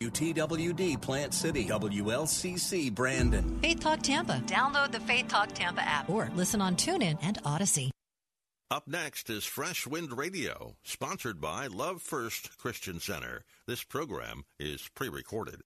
[0.00, 3.58] WTWD Plant City, WLCC Brandon.
[3.60, 4.40] Faith Talk Tampa.
[4.46, 7.90] Download the Faith Talk Tampa app or listen on TuneIn and Odyssey.
[8.70, 13.44] Up next is Fresh Wind Radio, sponsored by Love First Christian Center.
[13.66, 15.60] This program is pre recorded.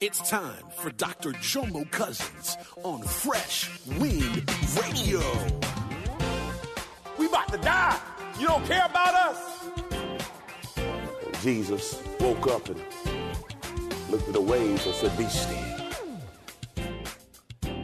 [0.00, 1.32] It's time for Dr.
[1.32, 4.48] Jomo Cousins on Fresh Wind
[4.80, 5.20] Radio.
[7.18, 7.98] We about to die.
[8.38, 9.68] You don't care about us?
[11.42, 12.80] Jesus woke up and
[14.10, 15.78] looked at the waves and said, Be still.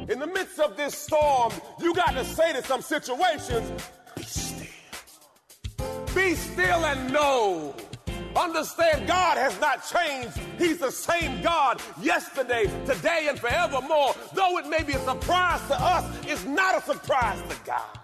[0.08, 3.72] In the midst of this storm, you got to say to some situations,
[4.16, 4.66] Be still.
[6.14, 7.74] Be still and know.
[8.36, 10.36] Understand God has not changed.
[10.58, 14.14] He's the same God yesterday, today, and forevermore.
[14.34, 18.03] Though it may be a surprise to us, it's not a surprise to God.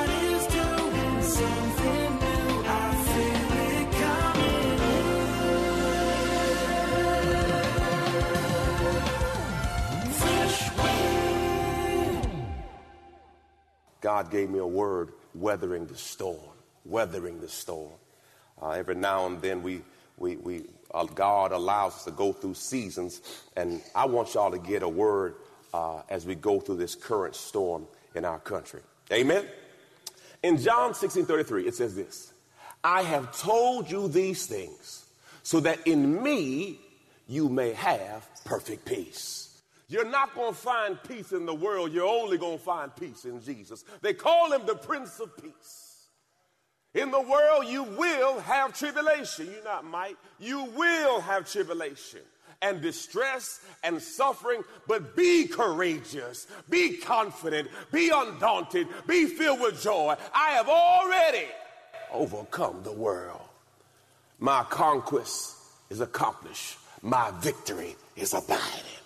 [14.11, 16.57] God gave me a word, weathering the storm.
[16.83, 17.93] Weathering the storm.
[18.61, 19.83] Uh, every now and then we,
[20.17, 23.21] we, we uh, God allows us to go through seasons,
[23.55, 25.35] and I want y'all to get a word
[25.73, 28.81] uh, as we go through this current storm in our country.
[29.13, 29.47] Amen.
[30.43, 32.33] In John 16 33, it says this
[32.83, 35.05] I have told you these things
[35.41, 36.81] so that in me
[37.29, 39.40] you may have perfect peace.
[39.91, 41.91] You're not going to find peace in the world.
[41.91, 43.83] You're only going to find peace in Jesus.
[44.01, 46.07] They call him the Prince of Peace.
[46.93, 49.47] In the world, you will have tribulation.
[49.47, 50.15] You not might.
[50.39, 52.21] You will have tribulation
[52.61, 60.15] and distress and suffering, but be courageous, be confident, be undaunted, be filled with joy.
[60.33, 61.47] I have already
[62.13, 63.41] overcome the world.
[64.39, 65.57] My conquest
[65.89, 69.00] is accomplished, my victory is abiding.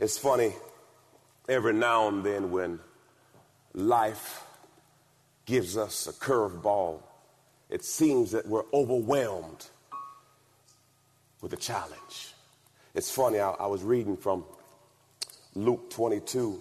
[0.00, 0.52] It's funny,
[1.48, 2.80] every now and then when
[3.74, 4.44] life
[5.46, 7.00] gives us a curveball,
[7.70, 9.66] it seems that we're overwhelmed
[11.40, 12.34] with a challenge.
[12.94, 14.44] It's funny, I, I was reading from
[15.54, 16.60] Luke 22,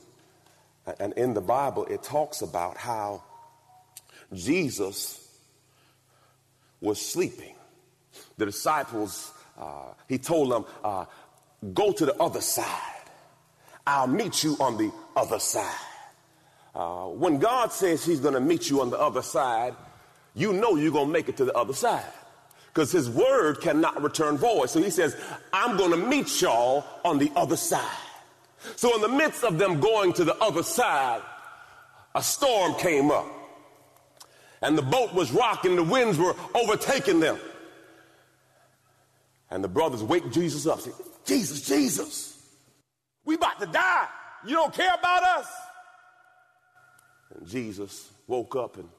[0.99, 3.23] and in the Bible, it talks about how
[4.31, 5.27] Jesus
[6.81, 7.55] was sleeping.
[8.37, 11.05] The disciples, uh, he told them, uh,
[11.73, 12.92] Go to the other side.
[13.85, 15.75] I'll meet you on the other side.
[16.73, 19.75] Uh, when God says He's going to meet you on the other side,
[20.33, 22.11] you know you're going to make it to the other side
[22.67, 24.69] because His word cannot return void.
[24.69, 25.15] So He says,
[25.51, 27.97] I'm going to meet y'all on the other side.
[28.75, 31.21] So, in the midst of them going to the other side,
[32.15, 33.25] a storm came up
[34.61, 37.37] and the boat was rocking, the winds were overtaking them.
[39.51, 40.91] And the brothers wake Jesus up, say,
[41.25, 42.32] Jesus, Jesus,
[43.25, 44.07] we about to die.
[44.45, 45.47] You don't care about us?
[47.35, 48.89] And Jesus woke up and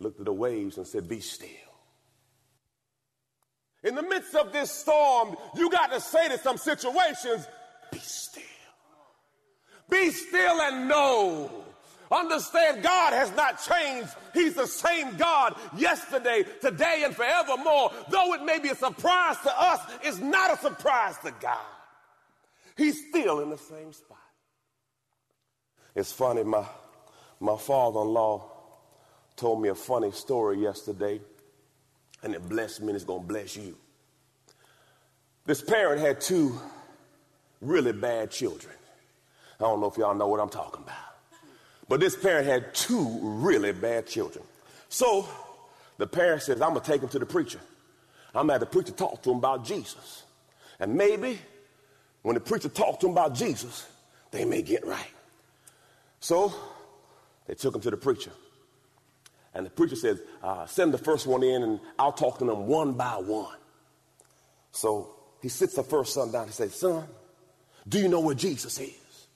[0.00, 1.48] looked at the waves and said, Be still.
[3.82, 7.46] In the midst of this storm, you got to say to some situations,
[7.92, 8.42] Be still.
[9.88, 11.50] Be still and know.
[12.10, 14.10] Understand God has not changed.
[14.32, 17.92] He's the same God yesterday, today, and forevermore.
[18.10, 21.64] Though it may be a surprise to us, it's not a surprise to God.
[22.76, 24.18] He's still in the same spot.
[25.94, 26.64] It's funny, my,
[27.40, 28.50] my father in law
[29.34, 31.20] told me a funny story yesterday,
[32.22, 33.76] and it blessed me, and it's going to bless you.
[35.46, 36.60] This parent had two
[37.60, 38.74] really bad children.
[39.58, 40.96] I don't know if y'all know what I'm talking about.
[41.88, 44.44] But this parent had two really bad children.
[44.88, 45.26] So
[45.98, 47.60] the parent says, I'm going to take them to the preacher.
[48.34, 50.24] I'm going to have the preacher talk to them about Jesus.
[50.78, 51.38] And maybe
[52.26, 53.86] when the preacher talked to them about Jesus,
[54.32, 55.12] they may get right.
[56.18, 56.52] So
[57.46, 58.32] they took him to the preacher.
[59.54, 62.66] And the preacher says, uh, Send the first one in and I'll talk to them
[62.66, 63.54] one by one.
[64.72, 66.46] So he sits the first son down.
[66.46, 67.04] He says, Son,
[67.88, 69.28] do you know where Jesus is?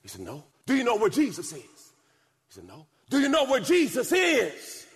[0.00, 0.44] He said, No.
[0.66, 1.56] Do you know where Jesus is?
[1.56, 2.86] He said, No.
[3.10, 4.86] Do you know where Jesus is?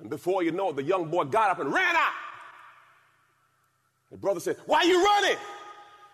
[0.00, 2.14] And before you know it, the young boy got up and ran out.
[4.10, 5.36] The brother said, Why are you running?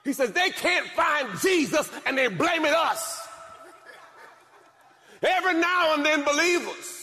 [0.04, 3.20] He says, They can't find Jesus and they're blaming us.
[5.22, 7.02] Every now and then, believers,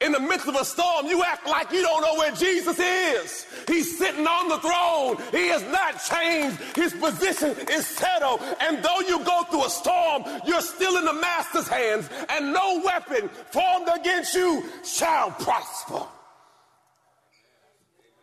[0.00, 3.46] in the midst of a storm, you act like you don't know where Jesus is.
[3.66, 5.16] He's sitting on the throne.
[5.30, 6.56] He has not changed.
[6.76, 8.40] His position is settled.
[8.60, 12.80] And though you go through a storm, you're still in the master's hands, and no
[12.82, 16.06] weapon formed against you shall prosper.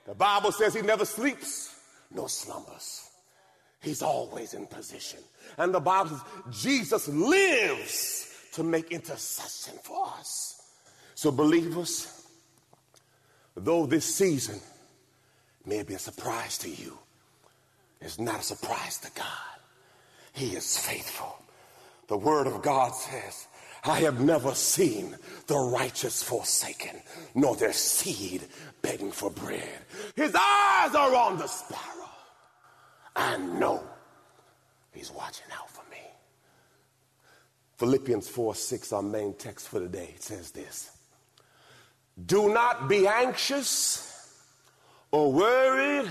[0.08, 1.76] The Bible says he never sleeps
[2.10, 3.07] nor slumbers.
[3.88, 5.20] He's always in position.
[5.58, 6.22] And the Bible says
[6.62, 10.62] Jesus lives to make intercession for us.
[11.16, 12.28] So, believers,
[13.56, 14.60] though this season
[15.66, 16.98] may be a surprise to you,
[18.02, 19.58] it's not a surprise to God.
[20.34, 21.42] He is faithful.
[22.10, 23.48] The Word of God says,
[23.86, 25.16] I have never seen
[25.48, 27.02] the righteous forsaken,
[27.36, 28.44] nor their seed
[28.82, 29.80] begging for bread.
[30.18, 32.07] His eyes are on the sparrow.
[33.18, 33.84] I know
[34.98, 36.02] He's watching out for me.
[37.78, 40.90] Philippians 4 6, our main text for today, it says this
[42.26, 44.04] Do not be anxious
[45.12, 46.10] or worried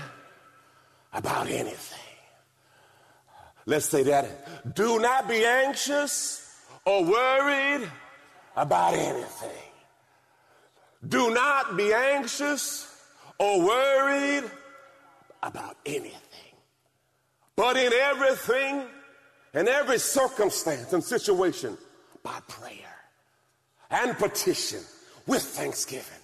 [1.11, 1.99] about anything.
[3.65, 4.75] Let's say that.
[4.75, 6.55] Do not be anxious
[6.85, 7.89] or worried
[8.55, 9.49] about anything.
[11.05, 12.89] Do not be anxious
[13.37, 14.49] or worried
[15.43, 16.46] about anything.
[17.57, 18.83] But in everything,
[19.53, 21.75] in every circumstance and situation,
[22.21, 22.95] by prayer
[23.89, 24.79] and petition
[25.25, 26.21] with thanksgiving.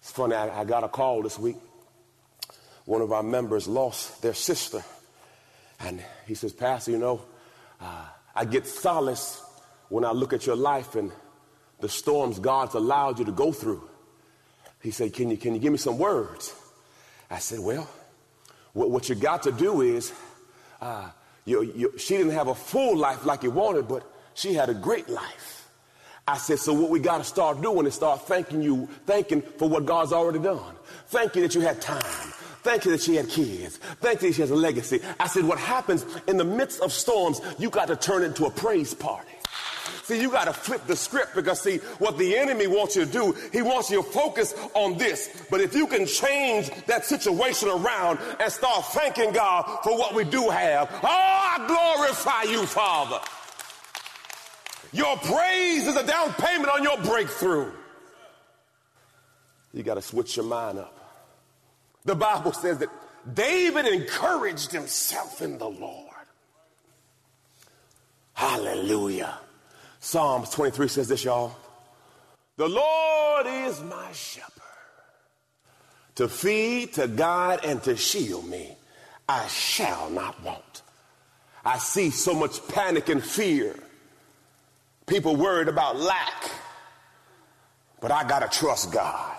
[0.00, 1.56] It's funny, I, I got a call this week.
[2.84, 4.84] One of our members lost their sister.
[5.80, 7.22] And he says, Pastor, you know,
[7.80, 9.42] uh, I get solace
[9.88, 11.10] when I look at your life and
[11.80, 13.88] the storms God's allowed you to go through.
[14.82, 16.54] He said, Can you, can you give me some words?
[17.30, 17.88] I said, Well,
[18.72, 20.12] what, what you got to do is,
[20.80, 21.10] uh,
[21.44, 24.02] you, you, she didn't have a full life like you wanted, but
[24.34, 25.68] she had a great life.
[26.26, 29.68] I said, so what we got to start doing is start thanking you, thanking for
[29.68, 30.74] what God's already done.
[31.08, 32.00] Thank you that you had time.
[32.62, 33.78] Thank you that she had kids.
[34.00, 35.00] Thank you that she has a legacy.
[35.18, 38.46] I said, what happens in the midst of storms, you got to turn it into
[38.46, 39.32] a praise party.
[40.04, 43.10] See, you got to flip the script because, see, what the enemy wants you to
[43.10, 45.44] do, he wants you to focus on this.
[45.50, 50.24] But if you can change that situation around and start thanking God for what we
[50.24, 53.20] do have, oh, I glorify you, Father.
[54.92, 57.72] Your praise is a down payment on your breakthrough.
[59.72, 60.98] You got to switch your mind up.
[62.04, 62.88] The Bible says that
[63.32, 66.08] David encouraged himself in the Lord.
[68.34, 69.38] Hallelujah.
[70.04, 71.54] Psalms 23 says this, y'all.
[72.56, 74.50] The Lord is my shepherd
[76.16, 78.76] to feed, to guide, and to shield me.
[79.28, 80.82] I shall not want.
[81.64, 83.76] I see so much panic and fear.
[85.06, 86.50] People worried about lack.
[88.00, 89.36] But I got to trust God.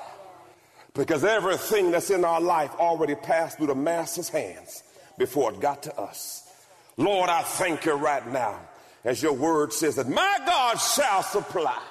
[0.94, 4.82] Because everything that's in our life already passed through the Master's hands
[5.18, 6.48] before it got to us.
[6.96, 8.62] Lord, I thank you right now
[9.04, 11.82] as your word says that my God shall supply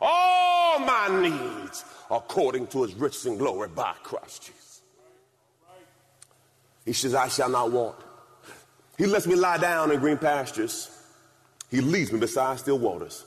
[0.00, 4.82] all my needs according to his riches and glory by Christ Jesus.
[6.84, 7.96] He says, I shall not want.
[8.96, 10.90] He lets me lie down in green pastures.
[11.70, 13.24] He leads me beside still waters.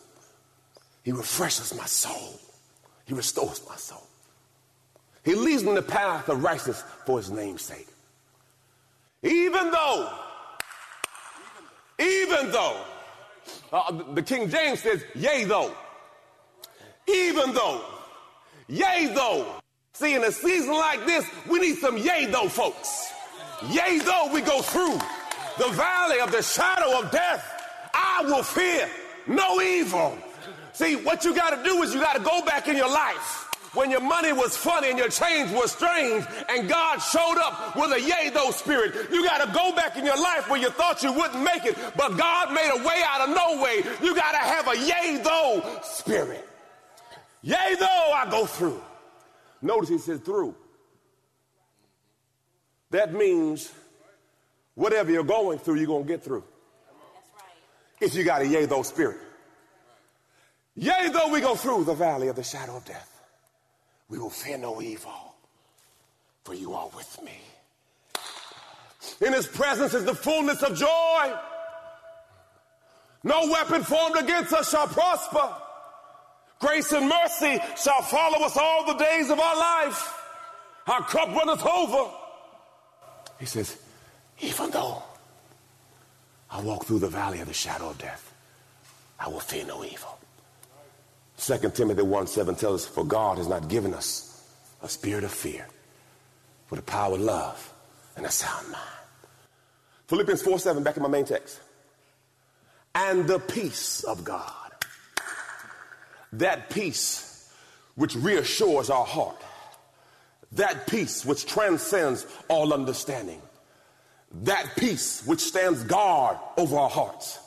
[1.04, 2.40] He refreshes my soul.
[3.06, 4.06] He restores my soul.
[5.26, 7.88] He leads me in the path of righteousness for his name's sake.
[9.22, 10.14] Even though,
[12.00, 12.82] even though,
[13.72, 15.76] uh, the King James says, yea, though.
[17.08, 17.84] Even though,
[18.68, 19.46] yea, though.
[19.94, 23.12] See, in a season like this, we need some yea, though, folks.
[23.70, 24.98] Yea, though we go through
[25.58, 27.46] the valley of the shadow of death,
[27.94, 28.90] I will fear
[29.28, 30.18] no evil.
[30.74, 33.49] See, what you got to do is you got to go back in your life
[33.74, 37.92] when your money was funny and your change was strange and God showed up with
[37.92, 39.12] a yay though spirit.
[39.12, 41.78] You got to go back in your life where you thought you wouldn't make it,
[41.96, 43.84] but God made a way out of no way.
[44.02, 46.48] You got to have a yay though spirit.
[47.42, 48.82] Yay though I go through.
[49.62, 50.56] Notice he said through.
[52.92, 53.72] That means
[54.76, 56.44] whatever you're going through, you're going to get through.
[58.00, 59.18] If you got a yea though spirit.
[60.76, 63.19] Yea though we go through the valley of the shadow of death,
[64.10, 65.14] we will fear no evil.
[66.44, 67.40] for you are with me.
[69.22, 71.34] In his presence is the fullness of joy.
[73.24, 75.54] No weapon formed against us shall prosper.
[76.60, 80.14] Grace and mercy shall follow us all the days of our life.
[80.88, 82.12] Our cup runneth over.
[83.40, 83.78] He says,
[84.40, 85.04] even though
[86.50, 88.34] I walk through the valley of the shadow of death,
[89.20, 90.19] I will fear no evil.
[91.40, 94.44] 2 Timothy 1 7 tells us, For God has not given us
[94.84, 95.66] a spirit of fear,
[96.70, 97.74] but a power of love
[98.18, 98.84] and a sound mind.
[100.08, 101.60] Philippians 4 7, back in my main text.
[102.94, 104.72] And the peace of God,
[106.34, 107.54] that peace
[107.96, 109.42] which reassures our heart,
[110.54, 113.42] that peace which transcends all understanding,
[114.44, 117.40] that peace which stands guard over our hearts.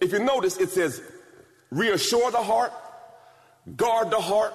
[0.00, 1.02] If you notice, it says
[1.70, 2.72] reassure the heart,
[3.76, 4.54] guard the heart,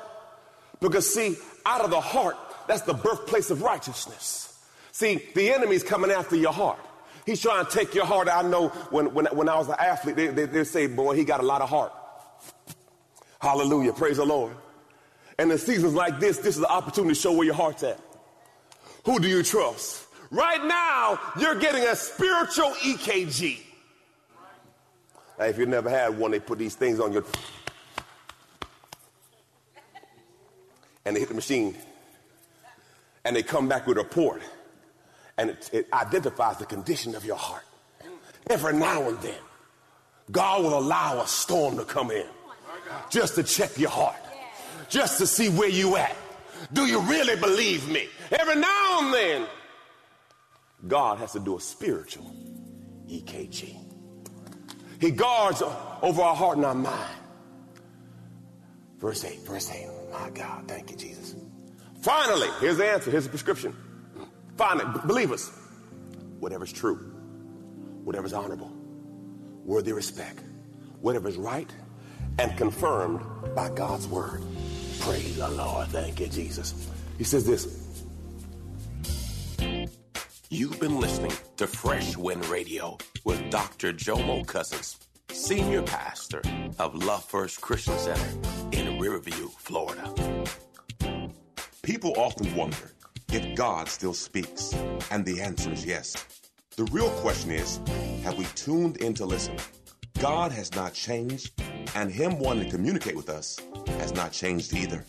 [0.79, 1.35] because see,
[1.65, 2.35] out of the heart,
[2.67, 4.57] that's the birthplace of righteousness.
[4.91, 6.79] See, the enemy's coming after your heart.
[7.25, 8.27] He's trying to take your heart.
[8.27, 11.23] I know when, when, when I was an athlete, they, they, they say, boy, he
[11.23, 11.91] got a lot of heart.
[13.39, 13.93] Hallelujah.
[13.93, 14.55] Praise the Lord.
[15.37, 17.99] And in seasons like this, this is the opportunity to show where your heart's at.
[19.05, 20.05] Who do you trust?
[20.31, 23.59] Right now, you're getting a spiritual EKG.
[25.39, 27.23] Now, if you never had one, they put these things on your.
[31.09, 31.75] And they hit the machine.
[33.25, 34.43] And they come back with a report.
[35.39, 37.63] And it, it identifies the condition of your heart.
[38.47, 39.39] Every now and then,
[40.29, 42.27] God will allow a storm to come in
[43.09, 44.19] just to check your heart,
[44.87, 46.15] just to see where you at.
[46.73, 48.07] Do you really believe me?
[48.31, 49.47] Every now and then,
[50.87, 52.31] God has to do a spiritual
[53.07, 53.75] EKG.
[55.01, 55.63] He guards
[56.03, 57.15] over our heart and our mind.
[58.99, 59.98] Verse 8, verse 8.
[60.11, 61.35] My God, thank you, Jesus.
[62.01, 63.11] Finally, here's the answer.
[63.11, 63.75] Here's the prescription.
[64.57, 65.49] Finally, believers,
[66.39, 66.95] whatever's true,
[68.03, 68.71] whatever's honorable,
[69.63, 70.43] worthy of respect,
[71.01, 71.69] whatever's right,
[72.37, 73.21] and confirmed
[73.55, 74.41] by God's word.
[74.99, 75.87] Praise the Lord.
[75.87, 76.89] Thank you, Jesus.
[77.17, 78.05] He says this
[80.49, 83.93] You've been listening to Fresh Wind Radio with Dr.
[83.93, 84.97] Jomo Cousins,
[85.31, 86.41] Senior Pastor
[86.79, 88.49] of Love First Christian Center
[88.99, 90.13] Riverview, Florida.
[91.83, 92.91] People often wonder
[93.31, 94.73] if God still speaks,
[95.09, 96.25] and the answer is yes.
[96.75, 97.79] The real question is
[98.23, 99.55] have we tuned in to listen?
[100.19, 101.53] God has not changed,
[101.95, 103.57] and Him wanting to communicate with us
[103.99, 105.05] has not changed either.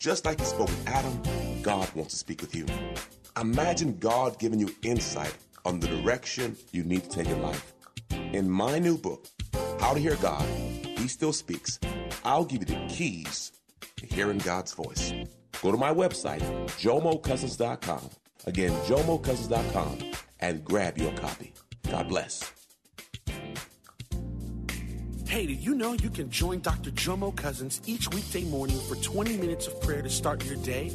[0.00, 1.22] Just like He spoke with Adam,
[1.62, 2.66] God wants to speak with you.
[3.40, 7.72] Imagine God giving you insight on the direction you need to take in life.
[8.10, 9.26] In my new book,
[9.78, 10.44] How to Hear God,
[10.84, 11.78] He Still Speaks,
[12.24, 13.52] I'll give you the keys
[13.96, 15.12] to hearing God's voice.
[15.60, 16.42] Go to my website,
[16.80, 18.10] jomocousins.com.
[18.46, 19.98] Again, jomocousins.com
[20.40, 21.52] and grab your copy.
[21.88, 22.52] God bless.
[25.26, 26.90] Hey, did you know you can join Dr.
[26.90, 30.94] Jomo Cousins each weekday morning for 20 minutes of prayer to start your day?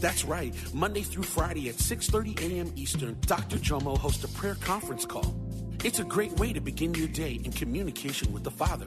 [0.00, 0.52] That's right.
[0.74, 2.72] Monday through Friday at 6:30 a.m.
[2.74, 3.58] Eastern, Dr.
[3.58, 5.34] Jomo hosts a prayer conference call.
[5.84, 8.86] It's a great way to begin your day in communication with the Father.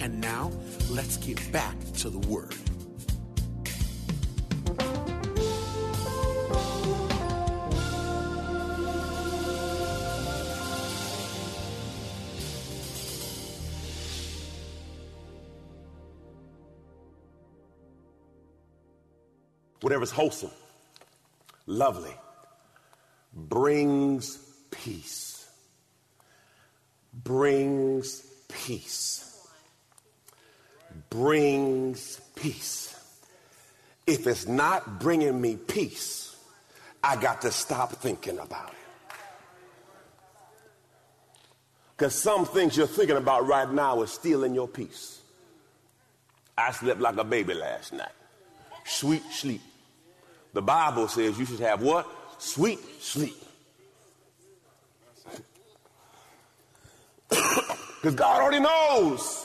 [0.00, 0.50] And now,
[0.88, 2.54] let's get back to the Word.
[19.80, 20.50] whatever's wholesome,
[21.66, 22.14] lovely,
[23.34, 24.36] brings
[24.70, 25.48] peace.
[27.12, 29.29] Brings peace.
[31.10, 32.96] Brings peace.
[34.06, 36.36] If it's not bringing me peace,
[37.02, 38.74] I got to stop thinking about it.
[41.96, 45.20] Because some things you're thinking about right now is stealing your peace.
[46.56, 48.12] I slept like a baby last night.
[48.84, 49.60] Sweet sleep.
[50.52, 52.08] The Bible says you should have what?
[52.38, 53.36] Sweet sleep.
[58.00, 59.44] Because God already knows.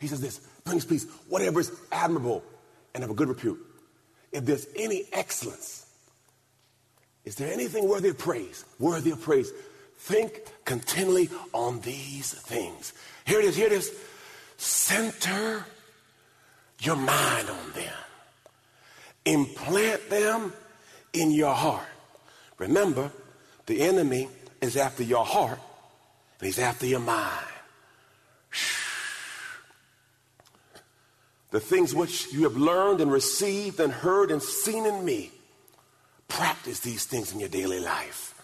[0.00, 2.42] He says this brings peace, whatever is admirable
[2.94, 3.58] and of a good repute.
[4.32, 5.86] if there's any excellence,
[7.24, 8.64] is there anything worthy of praise?
[8.78, 9.52] Worthy of praise.
[9.98, 12.94] Think continually on these things.
[13.26, 13.92] Here it is, here it is.
[14.56, 15.66] Center
[16.80, 17.92] your mind on them.
[19.26, 20.52] Implant them
[21.12, 21.86] in your heart.
[22.58, 23.10] Remember,
[23.66, 24.28] the enemy
[24.60, 25.58] is after your heart
[26.38, 27.46] and he's after your mind.
[31.50, 35.32] The things which you have learned and received and heard and seen in me,
[36.28, 38.40] practice these things in your daily life.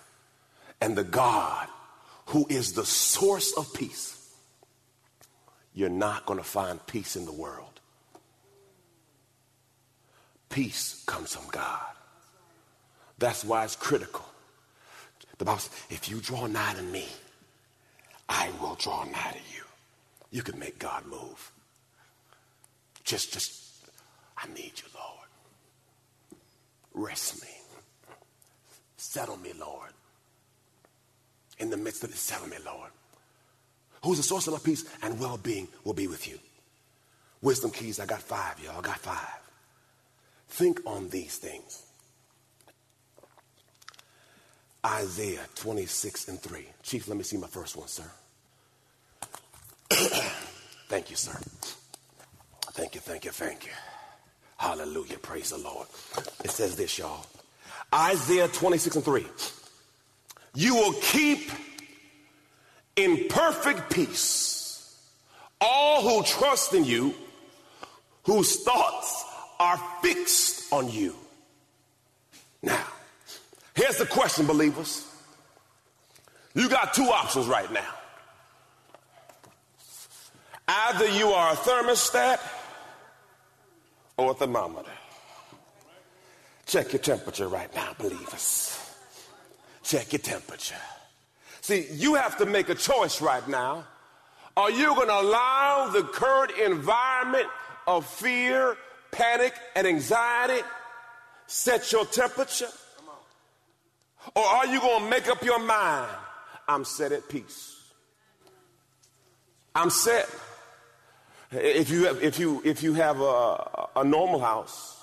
[0.80, 1.68] And the God
[2.26, 4.34] who is the source of peace,
[5.72, 7.80] you're not going to find peace in the world.
[10.48, 11.92] Peace comes from God.
[13.18, 14.24] That's why it's critical.
[15.38, 17.06] The Bible says, if you draw nigh to me,
[18.28, 19.62] I will draw nigh to you.
[20.30, 21.52] You can make God move.
[23.06, 23.62] Just, just,
[24.36, 25.28] I need you, Lord.
[26.92, 27.48] Rest me.
[28.96, 29.90] Settle me, Lord.
[31.58, 32.90] In the midst of it, settle me, Lord.
[34.02, 36.38] Who's the source of my peace and well being will be with you.
[37.42, 38.78] Wisdom keys, I got five, y'all.
[38.78, 39.40] I got five.
[40.48, 41.84] Think on these things.
[44.84, 46.66] Isaiah 26 and 3.
[46.82, 48.10] Chief, let me see my first one, sir.
[50.88, 51.38] thank you, sir.
[52.76, 53.72] Thank you, thank you, thank you.
[54.58, 55.16] Hallelujah.
[55.16, 55.88] Praise the Lord.
[56.44, 57.24] It says this, y'all.
[57.94, 59.26] Isaiah 26 and 3.
[60.54, 61.50] You will keep
[62.96, 64.94] in perfect peace
[65.58, 67.14] all who trust in you,
[68.24, 69.24] whose thoughts
[69.58, 71.16] are fixed on you.
[72.62, 72.84] Now,
[73.74, 75.10] here's the question, believers.
[76.54, 77.94] You got two options right now.
[80.68, 82.38] Either you are a thermostat
[84.16, 84.90] or thermometer.
[86.66, 88.78] Check your temperature right now, believers.
[89.82, 90.74] Check your temperature.
[91.60, 93.84] See, you have to make a choice right now.
[94.56, 97.46] Are you going to allow the current environment
[97.86, 98.76] of fear,
[99.12, 100.62] panic, and anxiety
[101.46, 102.70] set your temperature?
[104.34, 106.10] Or are you going to make up your mind?
[106.66, 107.76] I'm set at peace.
[109.74, 110.28] I'm set.
[111.52, 114.96] If you have, if you, if you have a, a normal house,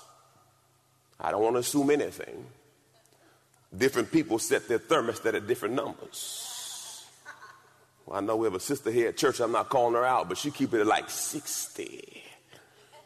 [1.18, 2.44] I don't want to assume anything.
[3.76, 7.06] Different people set their thermostat at different numbers.
[8.06, 9.40] Well, I know we have a sister here at church.
[9.40, 12.22] I'm not calling her out, but she keep it at like 60.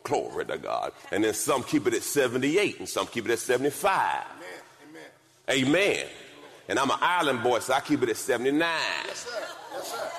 [0.03, 0.93] Glory to God.
[1.13, 4.25] And then some keep it at 78, and some keep it at 75.
[5.51, 5.69] Amen.
[5.69, 5.69] Amen.
[5.69, 6.07] Amen.
[6.69, 8.61] And I'm an island boy, so I keep it at 79.
[9.07, 9.47] Yes, sir.
[9.73, 10.11] Yes, sir.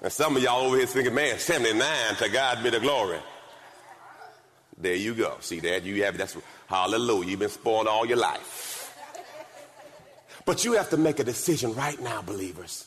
[0.00, 3.18] And some of y'all over here thinking, man, 79, to God be the glory.
[4.80, 5.36] There you go.
[5.40, 5.82] See that?
[5.82, 6.36] You have that's
[6.68, 7.30] hallelujah.
[7.30, 8.94] You've been spoiled all your life.
[10.44, 12.86] But you have to make a decision right now, believers.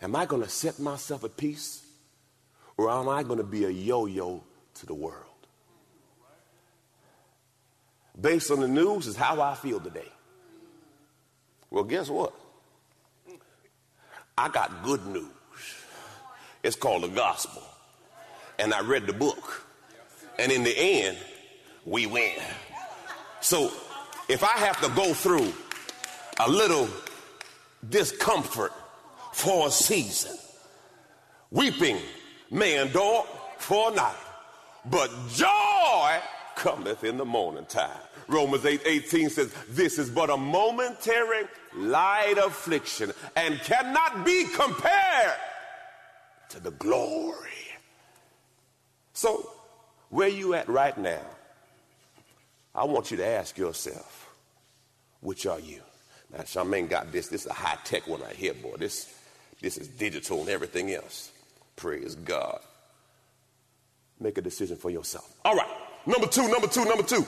[0.00, 1.84] Am I going to set myself at peace?
[2.78, 4.42] Or am I going to be a yo yo
[4.74, 5.26] to the world?
[8.18, 10.08] Based on the news, is how I feel today.
[11.70, 12.34] Well, guess what?
[14.36, 15.28] I got good news.
[16.62, 17.62] It's called the gospel.
[18.58, 19.66] And I read the book.
[20.38, 21.16] And in the end,
[21.84, 22.38] we win.
[23.40, 23.72] So
[24.28, 25.52] if I have to go through
[26.38, 26.88] a little
[27.88, 28.72] discomfort
[29.32, 30.36] for a season,
[31.50, 31.98] weeping
[32.50, 33.24] may endure
[33.58, 34.14] for a night,
[34.84, 36.18] but joy
[36.56, 37.90] cometh in the morning time.
[38.28, 45.36] Romans 8 18 says, This is but a momentary light affliction and cannot be compared
[46.50, 47.48] to the glory.
[49.12, 49.50] So,
[50.10, 51.22] where you at right now?
[52.74, 54.30] I want you to ask yourself,
[55.20, 55.80] which are you?
[56.32, 57.28] Now, Charmaine got this.
[57.28, 58.76] This is a high tech one right here, boy.
[58.78, 59.12] This,
[59.60, 61.32] this is digital and everything else.
[61.76, 62.60] Praise God.
[64.20, 65.32] Make a decision for yourself.
[65.44, 65.70] All right.
[66.06, 67.26] Number two, number two, number two.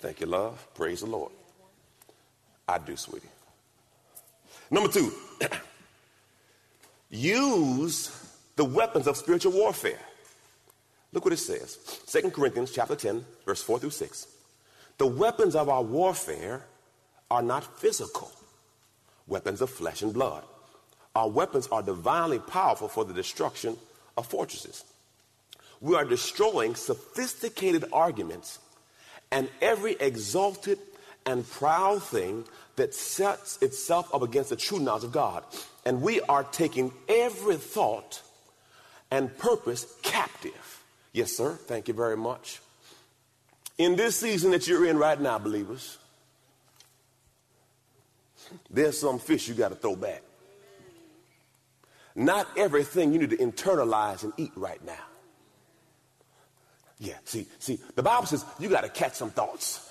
[0.00, 0.66] Thank you, love.
[0.74, 1.32] Praise the Lord.
[2.68, 3.28] I do, sweetie.
[4.70, 5.12] Number two,
[7.10, 8.10] use
[8.56, 10.00] the weapons of spiritual warfare.
[11.12, 11.76] Look what it says.
[12.08, 14.26] 2 Corinthians chapter 10, verse 4 through 6.
[14.98, 16.64] The weapons of our warfare
[17.30, 18.30] are not physical,
[19.26, 20.44] weapons of flesh and blood.
[21.14, 23.76] Our weapons are divinely powerful for the destruction
[24.16, 24.84] of fortresses.
[25.80, 28.58] We are destroying sophisticated arguments
[29.30, 30.78] and every exalted
[31.24, 32.44] and proud thing
[32.76, 35.42] that sets itself up against the true knowledge of God.
[35.86, 38.20] And we are taking every thought
[39.10, 40.82] and purpose captive.
[41.12, 41.52] Yes, sir.
[41.52, 42.60] Thank you very much.
[43.78, 45.96] In this season that you're in right now, believers,
[48.68, 50.22] there's some fish you got to throw back.
[52.16, 55.04] Not everything you need to internalize and eat right now.
[56.98, 59.85] Yeah, see, see, the Bible says you got to catch some thoughts.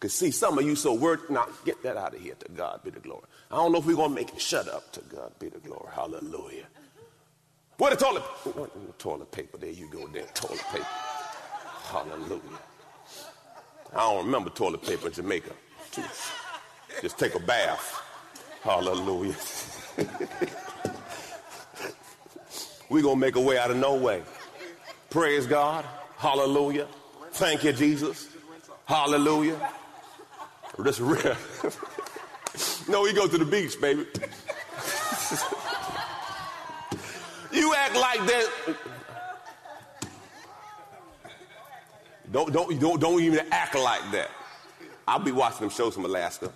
[0.00, 1.20] Because, see, some of you so worried.
[1.28, 2.34] Now, get that out of here.
[2.34, 3.24] To God be the glory.
[3.50, 4.40] I don't know if we're going to make it.
[4.40, 4.90] Shut up.
[4.92, 5.90] To God be the glory.
[5.94, 6.64] Hallelujah.
[7.76, 8.22] Where the toilet?
[8.22, 9.58] What, the toilet paper?
[9.58, 10.06] There you go.
[10.08, 10.86] There, toilet paper.
[11.84, 12.40] Hallelujah.
[13.94, 15.52] I don't remember toilet paper in Jamaica.
[17.02, 18.02] Just take a bath.
[18.62, 19.34] Hallelujah.
[22.88, 24.22] We're going to make a way out of no way.
[25.10, 25.84] Praise God.
[26.16, 26.86] Hallelujah.
[27.32, 28.28] Thank you, Jesus.
[28.86, 29.60] Hallelujah.
[30.84, 31.00] Just
[32.88, 34.00] no, we go to the beach, baby.
[37.52, 38.48] you act like that.
[42.32, 44.30] Don't, don't, don't, don't even act like that.
[45.06, 46.52] I'll be watching them shows from Alaska.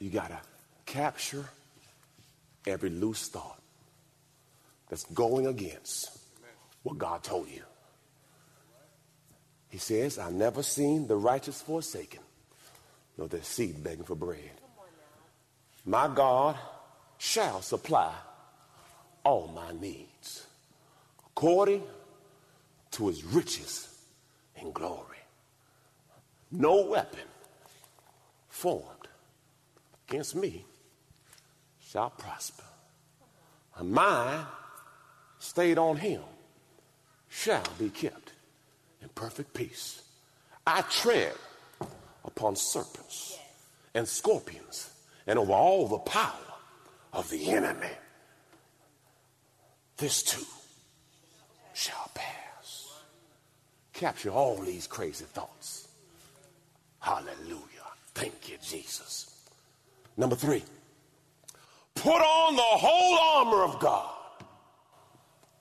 [0.00, 0.38] You got to
[0.86, 1.44] capture
[2.66, 3.60] every loose thought
[4.88, 6.18] that's going against
[6.82, 7.62] what God told you.
[9.68, 12.20] He says, I've never seen the righteous forsaken,
[13.16, 14.50] nor their seed begging for bread.
[15.84, 16.56] My God
[17.18, 18.14] shall supply
[19.24, 20.46] all my needs
[21.26, 21.82] according
[22.92, 23.94] to his riches
[24.56, 25.18] and glory.
[26.50, 27.26] No weapon
[28.48, 29.08] formed
[30.08, 30.64] against me
[31.80, 32.64] shall prosper.
[33.78, 34.46] A mind
[35.38, 36.22] stayed on him
[37.28, 38.27] shall be kept
[39.02, 40.02] in perfect peace.
[40.66, 41.34] I tread
[42.24, 43.38] upon serpents
[43.94, 44.90] and scorpions
[45.26, 46.32] and over all the power
[47.12, 47.90] of the enemy.
[49.96, 50.44] This too
[51.74, 53.00] shall pass.
[53.92, 55.88] Capture all these crazy thoughts.
[57.00, 57.64] Hallelujah.
[58.14, 59.46] Thank you, Jesus.
[60.16, 60.62] Number three,
[61.94, 64.10] put on the whole armor of God.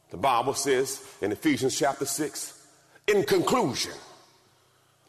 [0.10, 2.57] The Bible says in Ephesians chapter 6,
[3.08, 3.94] in conclusion,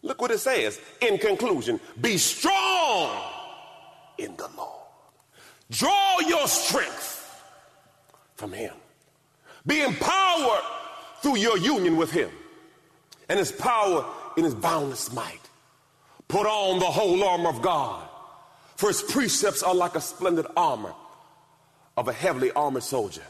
[0.02, 0.80] look what it says.
[1.00, 3.16] In conclusion, be strong
[4.18, 4.82] in the Lord.
[5.70, 7.42] Draw your strength
[8.37, 8.74] from Him.
[9.66, 10.62] Be empowered
[11.20, 12.30] through your union with Him
[13.28, 14.04] and His power
[14.37, 15.40] in His boundless might.
[16.28, 18.08] Put on the whole armor of God,
[18.76, 20.94] for His precepts are like a splendid armor
[21.96, 23.24] of a heavily armored soldier,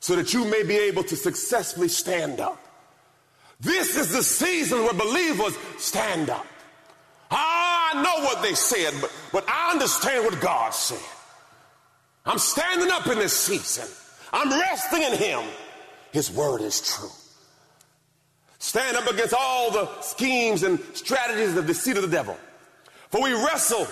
[0.00, 2.63] so that you may be able to successfully stand up.
[3.64, 6.46] This is the season where believers stand up.
[7.30, 11.00] Ah, I know what they said, but, but I understand what God said.
[12.26, 13.88] I'm standing up in this season.
[14.32, 15.40] I'm resting in Him.
[16.12, 17.10] His word is true.
[18.58, 22.36] Stand up against all the schemes and strategies of the deceit of the devil.
[23.10, 23.86] For we wrestle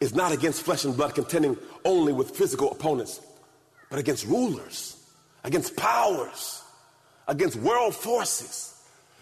[0.00, 3.20] is not against flesh and blood, contending only with physical opponents,
[3.88, 4.96] but against rulers,
[5.44, 6.62] against powers,
[7.28, 8.74] against world forces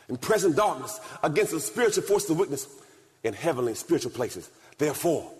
[0.08, 2.66] in present darkness, against the spiritual forces of witness
[3.22, 4.50] in heavenly spiritual places.
[4.78, 5.30] Therefore,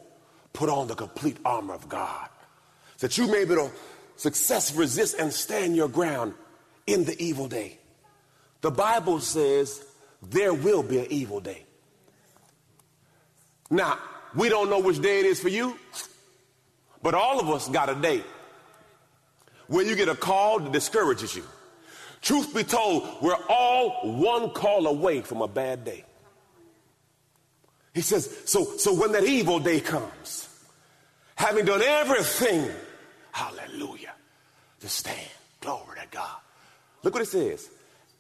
[0.53, 2.29] put on the complete armor of God,
[2.97, 3.73] so that you may be able to
[4.17, 6.35] successfully resist and stand your ground
[6.87, 7.79] in the evil day.
[8.61, 9.83] The Bible says
[10.23, 11.65] there will be an evil day.
[13.71, 13.99] Now,
[14.35, 15.79] we don't know which day it is for you,
[17.03, 18.23] but all of us got a day
[19.69, 21.45] where you get a call that discourages you.
[22.23, 26.05] Truth be told, we're all one call away from a bad day.
[27.95, 30.49] He says, so, so when that evil day comes,
[31.35, 32.71] having done everything,
[33.33, 34.13] hallelujah,
[34.81, 35.19] to stand,
[35.61, 36.37] glory to God.
[37.03, 37.69] Look what it says.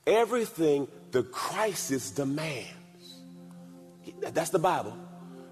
[0.06, 2.68] Everything the crisis demands.
[4.20, 4.96] That's the Bible.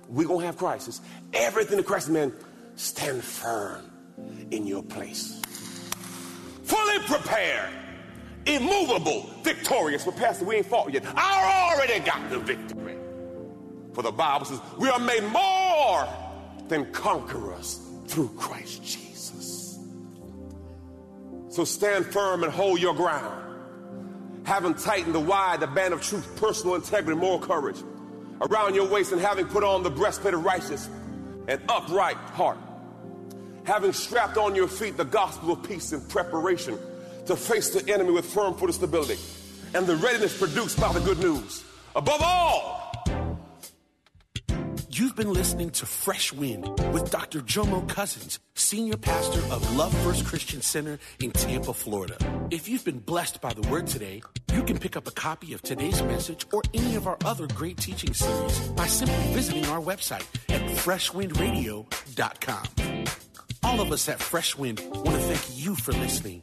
[0.09, 1.01] We're going to have crisis.
[1.35, 2.35] Everything the crisis demands,
[2.77, 3.91] stand firm
[4.51, 5.41] in your place.
[6.65, 7.71] Fully prepared,
[8.49, 10.05] immovable, victorious.
[10.05, 11.05] But Pastor, we ain't fought yet.
[11.17, 12.97] I already got the victory.
[13.93, 16.09] For the Bible says, we are made more
[16.69, 19.79] than conquerors through Christ Jesus.
[21.49, 23.45] So stand firm and hold your ground.
[24.45, 27.77] Having tightened the wide, the band of truth, personal integrity, moral courage
[28.41, 30.89] around your waist, and having put on the breastplate of righteousness
[31.49, 32.59] and upright heart.
[33.65, 36.79] Having strapped on your feet the gospel of peace in preparation
[37.29, 39.19] to face the enemy with firm footed stability
[39.75, 41.63] and the readiness produced by the good news.
[41.95, 42.89] Above all,
[44.91, 47.41] You've been listening to Fresh Wind with Dr.
[47.41, 52.17] Jomo Cousins, Senior Pastor of Love First Christian Center in Tampa, Florida.
[52.51, 55.63] If you've been blessed by the word today, you can pick up a copy of
[55.63, 60.27] today's message or any of our other great teaching series by simply visiting our website
[60.49, 63.05] at freshwindradio.com.
[63.63, 66.43] All of us at Fresh Wind want to thank you for listening